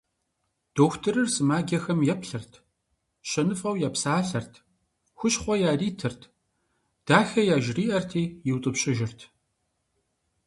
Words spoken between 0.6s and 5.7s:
Дохутырыр сымаджэхэм еплъырт, щэныфӀэу епсалъэрт, хущхъуэ